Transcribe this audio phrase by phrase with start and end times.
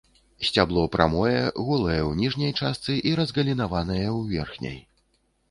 [0.47, 1.33] Сцябло прамое,
[1.67, 4.79] голае ў ніжняй частцы і разгалінаванае ў верхняй.